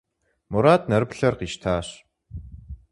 [0.51, 1.87] Мурат нэрыплъэр къищтащ.